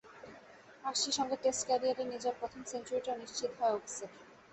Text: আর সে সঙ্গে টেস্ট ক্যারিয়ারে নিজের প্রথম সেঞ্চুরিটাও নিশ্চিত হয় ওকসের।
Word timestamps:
আর 0.83 0.93
সে 0.95 1.09
সঙ্গে 1.17 1.35
টেস্ট 1.43 1.61
ক্যারিয়ারে 1.67 2.03
নিজের 2.05 2.33
প্রথম 2.39 2.61
সেঞ্চুরিটাও 2.65 3.19
নিশ্চিত 3.21 3.51
হয় 3.59 3.75
ওকসের। 3.77 4.09